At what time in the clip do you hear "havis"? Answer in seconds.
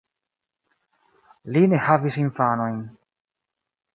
1.89-2.19